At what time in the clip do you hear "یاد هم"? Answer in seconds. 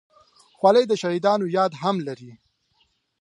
1.57-1.95